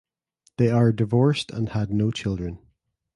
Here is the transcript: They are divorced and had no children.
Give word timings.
They 0.57 0.71
are 0.71 0.91
divorced 0.91 1.51
and 1.51 1.69
had 1.69 1.91
no 1.91 2.09
children. 2.09 2.57